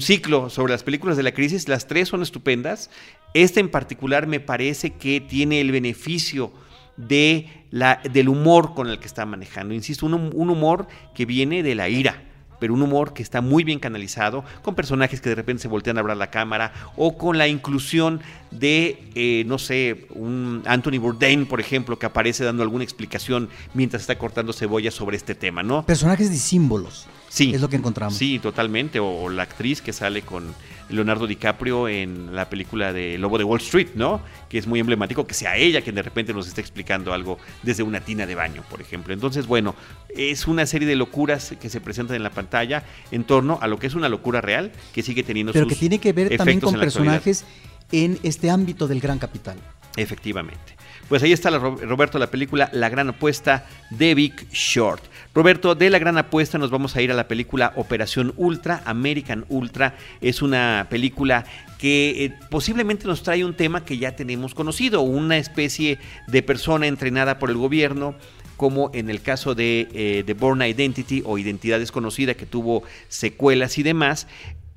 [0.00, 2.90] ciclo sobre las películas de la crisis, las tres son estupendas.
[3.32, 6.52] Esta en particular me parece que tiene el beneficio
[6.98, 9.72] de la, del humor con el que está manejando.
[9.72, 12.22] Insisto, un, un humor que viene de la ira
[12.58, 15.96] pero un humor que está muy bien canalizado, con personajes que de repente se voltean
[15.96, 21.46] a hablar la cámara, o con la inclusión de, eh, no sé, un Anthony Bourdain,
[21.46, 25.84] por ejemplo, que aparece dando alguna explicación mientras está cortando cebolla sobre este tema, ¿no?
[25.84, 27.06] Personajes de símbolos.
[27.28, 27.52] Sí.
[27.54, 28.16] Es lo que encontramos.
[28.16, 29.00] Sí, totalmente.
[29.00, 30.54] O, la actriz que sale con
[30.88, 34.22] Leonardo DiCaprio en la película de Lobo de Wall Street, ¿no?
[34.48, 37.82] Que es muy emblemático que sea ella quien de repente nos esté explicando algo desde
[37.82, 39.12] una tina de baño, por ejemplo.
[39.12, 39.74] Entonces, bueno,
[40.08, 43.78] es una serie de locuras que se presentan en la pantalla en torno a lo
[43.78, 46.74] que es una locura real que sigue teniendo Pero que tiene que ver también con
[46.74, 47.44] personajes
[47.92, 49.56] en este ámbito del gran capital.
[49.96, 50.78] Efectivamente.
[51.08, 55.02] Pues ahí está, Roberto, la película La Gran Apuesta de Big Short.
[55.34, 59.46] Roberto, de La Gran Apuesta nos vamos a ir a la película Operación Ultra, American
[59.48, 59.96] Ultra.
[60.20, 61.46] Es una película
[61.78, 66.86] que eh, posiblemente nos trae un tema que ya tenemos conocido, una especie de persona
[66.86, 68.14] entrenada por el gobierno
[68.58, 73.78] como en el caso de eh, The Born Identity o Identidad Desconocida, que tuvo secuelas
[73.78, 74.26] y demás,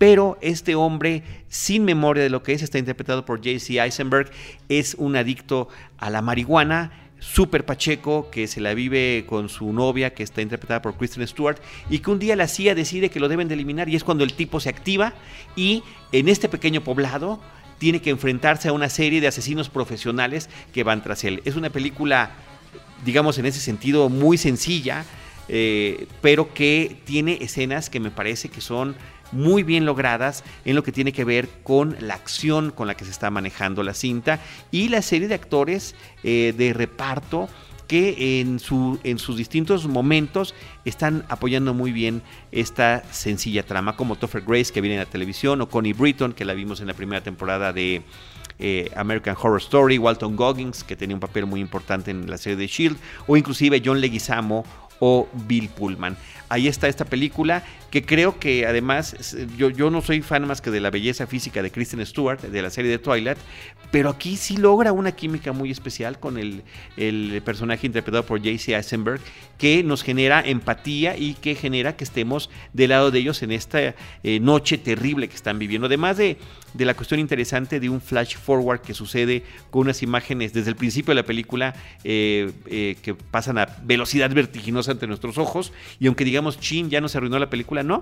[0.02, 3.80] pero este hombre, sin memoria de lo que es, está interpretado por J.C.
[3.80, 4.32] Eisenberg,
[4.68, 5.68] es un adicto
[6.00, 10.82] a la marihuana, súper pacheco, que se la vive con su novia, que está interpretada
[10.82, 13.90] por Kristen Stewart, y que un día la CIA decide que lo deben de eliminar,
[13.90, 15.14] y es cuando el tipo se activa,
[15.56, 17.40] y en este pequeño poblado
[17.78, 21.44] tiene que enfrentarse a una serie de asesinos profesionales que van tras él.
[21.46, 22.32] Es una película,
[23.06, 25.06] digamos, en ese sentido muy sencilla,
[25.48, 28.96] eh, pero que tiene escenas que me parece que son
[29.32, 33.06] muy bien logradas en lo que tiene que ver con la acción con la que
[33.06, 34.40] se está manejando la cinta
[34.72, 37.50] y la serie de actores eh, de reparto
[37.92, 42.22] que en, su, en sus distintos momentos están apoyando muy bien
[42.54, 46.46] esta sencilla trama, como Topher Grace que viene en la televisión, o Connie Britton que
[46.46, 48.02] la vimos en la primera temporada de
[48.60, 52.56] eh, American Horror Story, Walton Goggins que tenía un papel muy importante en la serie
[52.56, 54.64] de Shield, o inclusive John Leguizamo
[55.00, 56.16] o Bill Pullman.
[56.52, 60.70] Ahí está esta película que creo que además, yo, yo no soy fan más que
[60.70, 63.38] de la belleza física de Kristen Stewart, de la serie de Twilight,
[63.92, 66.64] pero aquí sí logra una química muy especial con el,
[67.46, 68.76] personaje interpretado por J.C.
[68.76, 69.22] Eisenberg,
[69.58, 73.80] que nos genera empatía y que genera que estemos del lado de ellos en esta
[74.24, 75.88] eh, noche terrible que están viviendo.
[75.88, 76.38] Además de,
[76.74, 80.76] de, la cuestión interesante de un flash forward que sucede con unas imágenes desde el
[80.76, 86.08] principio de la película eh, eh, que pasan a velocidad vertiginosa ante nuestros ojos, y
[86.08, 88.02] aunque digamos, chin, ya no se arruinó la película, ¿no?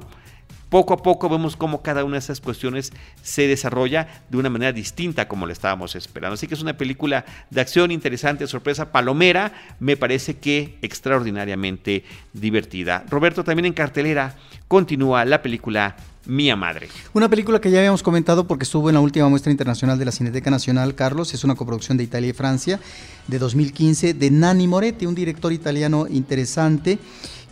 [0.70, 4.72] Poco a poco vemos cómo cada una de esas cuestiones se desarrolla de una manera
[4.72, 6.36] distinta como lo estábamos esperando.
[6.36, 13.04] Así que es una película de acción interesante, sorpresa, palomera, me parece que extraordinariamente divertida.
[13.10, 14.36] Roberto, también en cartelera
[14.68, 15.96] continúa la película
[16.28, 16.88] Mía Madre.
[17.14, 20.12] Una película que ya habíamos comentado porque estuvo en la última muestra internacional de la
[20.12, 22.80] Cineteca Nacional, Carlos, es una coproducción de Italia y Francia
[23.28, 27.00] de 2015 de Nanni Moretti, un director italiano interesante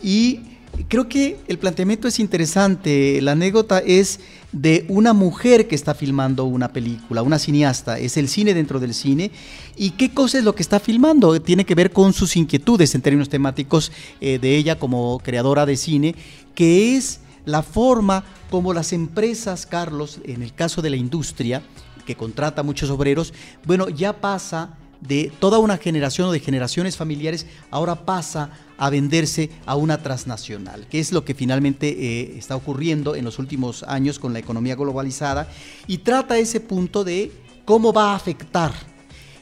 [0.00, 3.20] y Creo que el planteamiento es interesante.
[3.20, 4.20] La anécdota es
[4.52, 7.98] de una mujer que está filmando una película, una cineasta.
[7.98, 9.32] Es el cine dentro del cine.
[9.76, 11.40] ¿Y qué cosa es lo que está filmando?
[11.42, 15.76] Tiene que ver con sus inquietudes en términos temáticos eh, de ella como creadora de
[15.76, 16.14] cine,
[16.54, 21.62] que es la forma como las empresas, Carlos, en el caso de la industria,
[22.06, 23.34] que contrata muchos obreros,
[23.66, 29.50] bueno, ya pasa de toda una generación o de generaciones familiares, ahora pasa a venderse
[29.66, 34.18] a una transnacional, que es lo que finalmente eh, está ocurriendo en los últimos años
[34.18, 35.48] con la economía globalizada,
[35.86, 37.32] y trata ese punto de
[37.64, 38.72] cómo va a afectar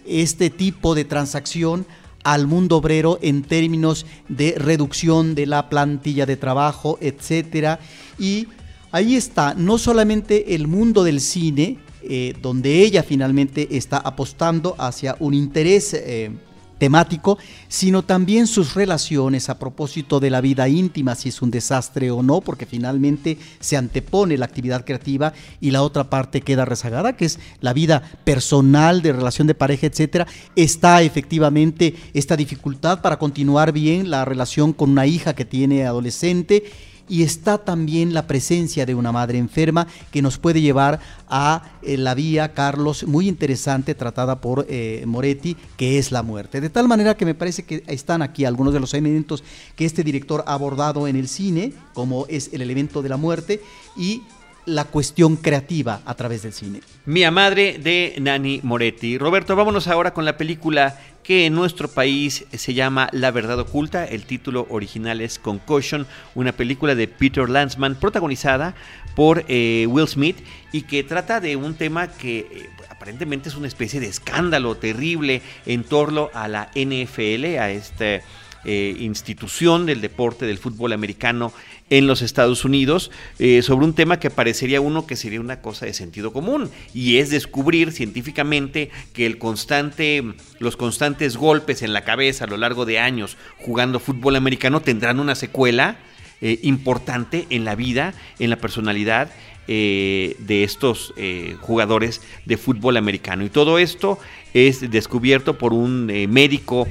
[0.06, 1.86] este tipo de transacción
[2.26, 7.78] al mundo obrero en términos de reducción de la plantilla de trabajo, etcétera.
[8.18, 8.48] Y
[8.90, 15.16] ahí está no solamente el mundo del cine, eh, donde ella finalmente está apostando hacia
[15.20, 16.30] un interés eh,
[16.78, 17.38] temático,
[17.68, 22.22] sino también sus relaciones a propósito de la vida íntima, si es un desastre o
[22.22, 27.24] no, porque finalmente se antepone la actividad creativa y la otra parte queda rezagada, que
[27.24, 30.26] es la vida personal, de relación de pareja, etcétera.
[30.54, 36.64] Está efectivamente esta dificultad para continuar bien la relación con una hija que tiene adolescente
[37.08, 41.96] y está también la presencia de una madre enferma que nos puede llevar a eh,
[41.96, 46.60] la vía, Carlos, muy interesante, tratada por eh, Moretti, que es la muerte.
[46.60, 50.02] De tal manera que me parece que están aquí algunos de los elementos que este
[50.02, 53.60] director ha abordado en el cine, como es el elemento de la muerte
[53.96, 54.22] y
[54.66, 56.80] la cuestión creativa a través del cine.
[57.06, 59.16] Mía Madre de Nani Moretti.
[59.16, 64.04] Roberto, vámonos ahora con la película que en nuestro país se llama La Verdad Oculta.
[64.04, 68.76] El título original es Concussion, una película de Peter Landsman protagonizada
[69.16, 70.36] por eh, Will Smith
[70.70, 75.42] y que trata de un tema que eh, aparentemente es una especie de escándalo terrible
[75.64, 78.20] en torno a la NFL, a esta
[78.64, 81.52] eh, institución del deporte del fútbol americano
[81.90, 85.86] en los Estados Unidos eh, sobre un tema que parecería uno que sería una cosa
[85.86, 90.24] de sentido común y es descubrir científicamente que el constante,
[90.58, 95.20] los constantes golpes en la cabeza a lo largo de años jugando fútbol americano tendrán
[95.20, 95.98] una secuela
[96.40, 99.30] eh, importante en la vida, en la personalidad
[99.68, 101.12] eh, de estos
[101.60, 103.44] jugadores de fútbol americano.
[103.44, 104.18] Y todo esto
[104.54, 106.86] es descubierto por un médico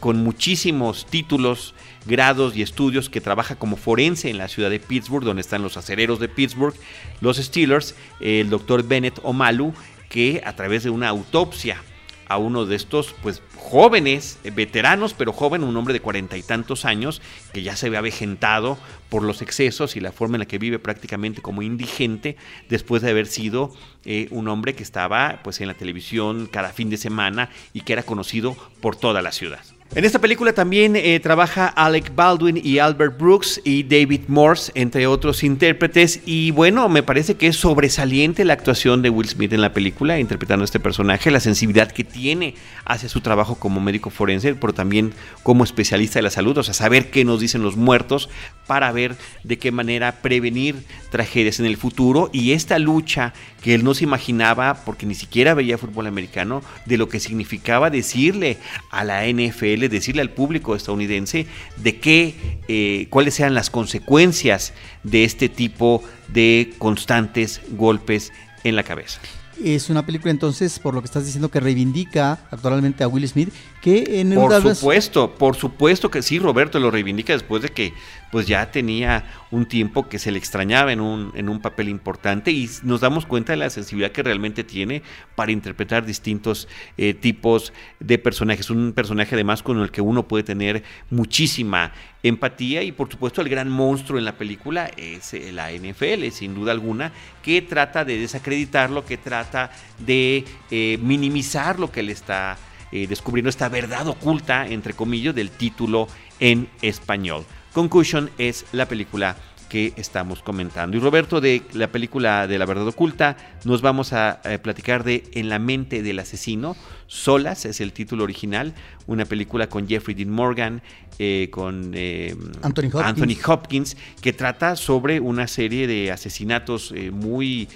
[0.00, 1.74] con muchísimos títulos
[2.06, 5.76] grados y estudios que trabaja como forense en la ciudad de Pittsburgh, donde están los
[5.76, 6.74] acereros de Pittsburgh,
[7.20, 9.74] los Steelers, el doctor Bennett Omalu,
[10.08, 11.82] que a través de una autopsia
[12.30, 16.42] a uno de estos pues jóvenes, eh, veteranos, pero joven, un hombre de cuarenta y
[16.42, 17.20] tantos años,
[17.52, 20.78] que ya se ve avejentado por los excesos y la forma en la que vive
[20.78, 22.36] prácticamente como indigente,
[22.68, 26.88] después de haber sido eh, un hombre que estaba pues en la televisión cada fin
[26.88, 29.64] de semana y que era conocido por toda la ciudad.
[29.92, 35.08] En esta película también eh, trabaja Alec Baldwin y Albert Brooks y David Morse, entre
[35.08, 36.20] otros intérpretes.
[36.26, 40.20] Y bueno, me parece que es sobresaliente la actuación de Will Smith en la película,
[40.20, 45.12] interpretando este personaje, la sensibilidad que tiene hacia su trabajo como médico forense, pero también
[45.42, 48.28] como especialista de la salud, o sea, saber qué nos dicen los muertos
[48.68, 50.76] para ver de qué manera prevenir
[51.10, 52.30] tragedias en el futuro.
[52.32, 56.96] Y esta lucha que él no se imaginaba, porque ni siquiera veía fútbol americano, de
[56.96, 58.58] lo que significaba decirle
[58.92, 62.34] a la NFL decirle al público estadounidense de qué,
[62.68, 68.32] eh, cuáles sean las consecuencias de este tipo de constantes golpes
[68.64, 69.20] en la cabeza.
[69.62, 73.52] Es una película entonces, por lo que estás diciendo, que reivindica actualmente a Will Smith,
[73.80, 77.94] que en Por supuesto, por supuesto que sí, Roberto lo reivindica después de que
[78.30, 82.52] pues ya tenía un tiempo que se le extrañaba en un, en un papel importante
[82.52, 85.02] y nos damos cuenta de la sensibilidad que realmente tiene
[85.34, 88.70] para interpretar distintos eh, tipos de personajes.
[88.70, 93.48] Un personaje además con el que uno puede tener muchísima empatía y por supuesto el
[93.48, 97.12] gran monstruo en la película es eh, la NFL, sin duda alguna,
[97.42, 102.58] que trata de desacreditarlo, que trata de eh, minimizar lo que le está
[102.90, 107.44] descubriendo, esta verdad oculta, entre comillas, del título en español.
[107.72, 109.36] Concussion es la película
[109.70, 110.96] que estamos comentando.
[110.96, 115.48] Y Roberto, de la película de la verdad oculta, nos vamos a, platicar de En
[115.48, 116.76] la mente del asesino.
[117.06, 118.74] Solas es el título original,
[119.06, 120.82] una película con Jeffrey Dean Morgan,
[121.18, 123.96] eh, con eh, Anthony, Hopkins.
[124.20, 127.68] que trata sobre una serie de asesinatos eh, muy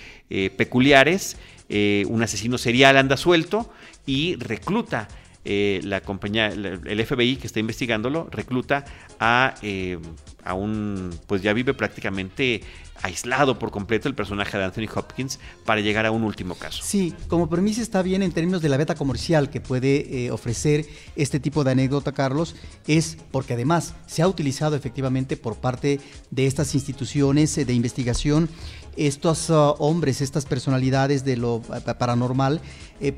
[0.56, 1.36] peculiares.
[1.68, 3.70] un asesino serial anda suelto
[4.06, 5.08] y recluta
[5.44, 8.86] eh, la compañía, el FBI que está investigándolo, recluta
[9.24, 9.98] a, eh,
[10.44, 12.60] a un, pues ya vive prácticamente
[13.02, 16.82] aislado por completo el personaje de Anthony Hopkins para llegar a un último caso.
[16.82, 20.84] Sí, como permiso está bien en términos de la beta comercial que puede eh, ofrecer
[21.16, 22.54] este tipo de anécdota, Carlos,
[22.86, 28.50] es porque además se ha utilizado efectivamente por parte de estas instituciones de investigación
[28.96, 31.62] estos uh, hombres, estas personalidades de lo
[31.98, 32.60] paranormal,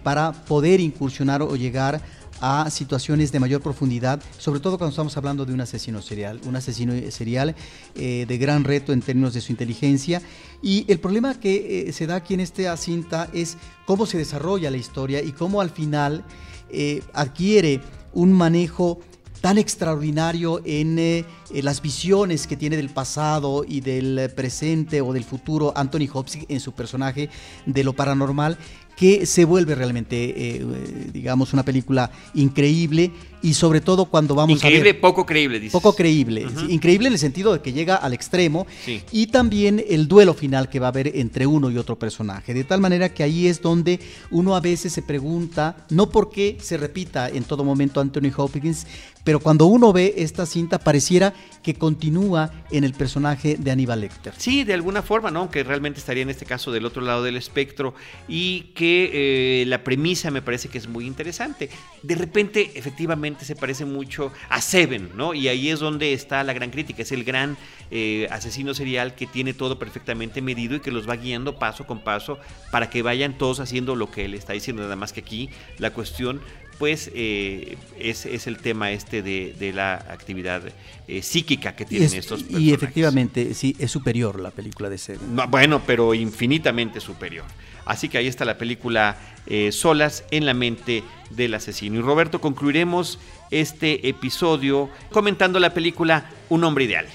[0.02, 2.00] para poder incursionar o llegar
[2.41, 6.57] a situaciones de mayor profundidad, sobre todo cuando estamos hablando de un asesino serial, un
[6.57, 7.55] asesino serial
[7.95, 10.22] eh, de gran reto en términos de su inteligencia.
[10.62, 13.57] Y el problema que eh, se da aquí en esta cinta es
[13.87, 16.24] cómo se desarrolla la historia y cómo al final
[16.70, 17.80] eh, adquiere
[18.12, 19.01] un manejo
[19.41, 25.72] tan extraordinario en las visiones que tiene del pasado y del presente o del futuro
[25.76, 27.28] Anthony Hopkins en su personaje
[27.66, 28.59] de lo paranormal
[28.97, 30.66] que se vuelve realmente, eh,
[31.12, 33.12] digamos, una película increíble
[33.43, 35.01] y sobre todo cuando vamos a ver...
[35.01, 35.72] poco creíble, dices.
[35.72, 36.47] Poco creíble.
[36.68, 38.66] increíble en el sentido de que llega al extremo
[39.12, 42.55] y también el duelo final que va a haber entre uno y otro personaje.
[42.55, 46.57] De tal manera que ahí es donde uno a veces se pregunta, no por qué
[46.61, 48.87] se repita en todo momento Anthony Hopkins,
[49.26, 51.34] pero cuando uno ve esta cinta pareciera
[51.64, 54.32] que continúa en el personaje de Aníbal Lecter.
[54.37, 55.51] Sí, de alguna forma, ¿no?
[55.51, 57.93] Que realmente estaría en este caso del otro lado del espectro
[58.28, 61.70] y que eh, la premisa me parece que es muy interesante.
[62.05, 65.34] De repente, efectivamente, se parece mucho a Seven, ¿no?
[65.34, 67.02] Y ahí es donde está la gran crítica.
[67.02, 67.56] Es el gran
[67.90, 72.00] eh, asesino serial que tiene todo perfectamente medido y que los va guiando paso con
[72.00, 72.38] paso
[72.70, 74.82] para que vayan todos haciendo lo que él está diciendo.
[74.82, 76.40] Nada más que aquí la cuestión
[76.78, 80.62] pues eh, es, el tema este de, la actividad
[81.08, 82.68] eh, psíquica que tienen estos personajes.
[82.68, 85.36] Y efectivamente, sí, es superior la película de Seven.
[85.48, 87.46] bueno, pero infinitamente superior.
[87.87, 89.16] Así que ahí está la película
[89.47, 91.99] eh, Solas en la mente del asesino.
[91.99, 93.18] Y Roberto, concluiremos
[93.51, 97.07] este episodio comentando la película Un hombre ideal.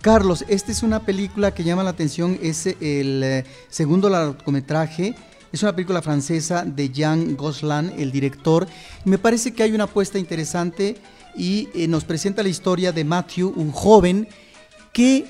[0.00, 5.14] Carlos, esta es una película que llama la atención, es el segundo largometraje
[5.52, 8.66] es una película francesa de Jean Goslan, el director.
[9.04, 10.96] Me parece que hay una apuesta interesante
[11.34, 14.28] y eh, nos presenta la historia de Matthew, un joven
[14.92, 15.26] que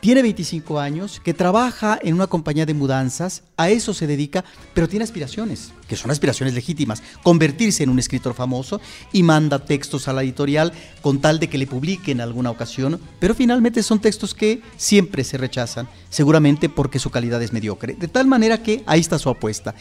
[0.00, 4.88] tiene 25 años, que trabaja en una compañía de mudanzas, a eso se dedica, pero
[4.88, 8.80] tiene aspiraciones, que son aspiraciones legítimas, convertirse en un escritor famoso
[9.12, 10.72] y manda textos a la editorial
[11.02, 15.22] con tal de que le publique en alguna ocasión, pero finalmente son textos que siempre
[15.22, 17.94] se rechazan, seguramente porque su calidad es mediocre.
[17.94, 19.74] De tal manera que ahí está su apuesta.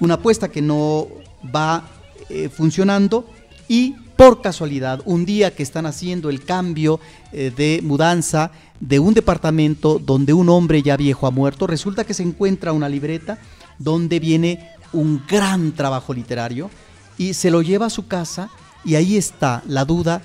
[0.00, 1.08] Una apuesta que no
[1.54, 1.88] va
[2.28, 3.26] eh, funcionando
[3.66, 6.98] y por casualidad, un día que están haciendo el cambio
[7.30, 8.50] eh, de mudanza
[8.80, 12.88] de un departamento donde un hombre ya viejo ha muerto, resulta que se encuentra una
[12.88, 13.38] libreta
[13.78, 16.70] donde viene un gran trabajo literario
[17.16, 18.50] y se lo lleva a su casa
[18.84, 20.22] y ahí está la duda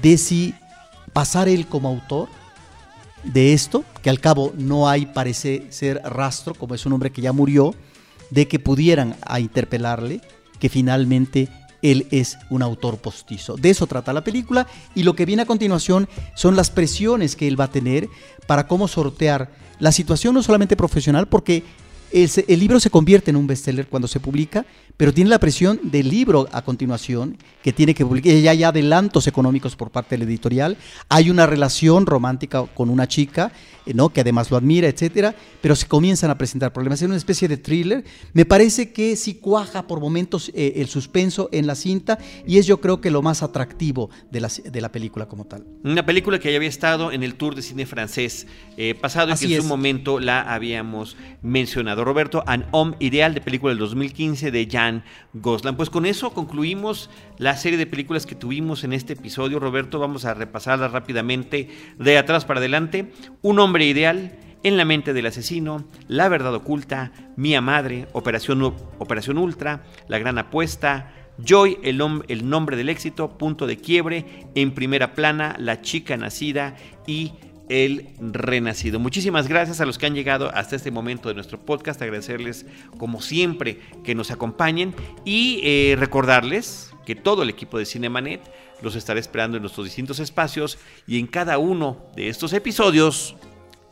[0.00, 0.54] de si
[1.12, 2.28] pasar él como autor
[3.24, 7.22] de esto, que al cabo no hay parece ser rastro, como es un hombre que
[7.22, 7.74] ya murió,
[8.30, 10.20] de que pudieran a interpelarle,
[10.60, 11.48] que finalmente
[11.90, 13.56] él es un autor postizo.
[13.56, 17.48] De eso trata la película y lo que viene a continuación son las presiones que
[17.48, 18.08] él va a tener
[18.46, 21.62] para cómo sortear la situación no solamente profesional, porque
[22.12, 24.64] el, libro se convierte en un bestseller cuando se publica,
[24.96, 29.26] pero tiene la presión del libro a continuación, que tiene que publicar, ya hay adelantos
[29.26, 30.76] económicos por parte del editorial,
[31.08, 33.52] hay una relación romántica con una chica,
[33.94, 34.10] ¿no?
[34.10, 37.00] que además lo admira, etcétera, pero se comienzan a presentar problemas.
[37.02, 38.04] Es una especie de thriller.
[38.32, 42.66] Me parece que sí cuaja por momentos eh, el suspenso en la cinta y es
[42.66, 45.64] yo creo que lo más atractivo de la, de la película como tal.
[45.84, 49.46] Una película que ya había estado en el Tour de Cine Francés eh, pasado y
[49.46, 52.04] que en su momento la habíamos mencionado.
[52.04, 55.76] Roberto, An Homme Ideal de película del 2015 de Jan Goslan.
[55.76, 59.58] Pues con eso concluimos la serie de películas que tuvimos en este episodio.
[59.58, 61.68] Roberto, vamos a repasarlas rápidamente
[61.98, 63.12] de atrás para adelante.
[63.42, 68.62] Un hombre ideal, En la mente del asesino, La verdad oculta, Mía Madre, Operación,
[68.98, 71.12] Operación Ultra, La gran apuesta,
[71.44, 76.74] Joy, el, el nombre del éxito, Punto de quiebre, En primera plana, La chica nacida
[77.06, 77.32] y
[77.68, 79.00] el renacido.
[79.00, 82.66] Muchísimas gracias a los que han llegado hasta este momento de nuestro podcast, agradecerles
[82.98, 88.40] como siempre que nos acompañen y eh, recordarles que todo el equipo de Cinemanet
[88.82, 93.36] los estará esperando en nuestros distintos espacios y en cada uno de estos episodios